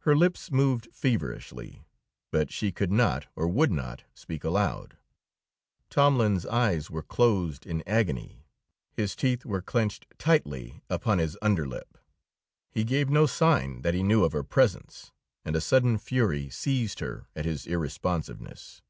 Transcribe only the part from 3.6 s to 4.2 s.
not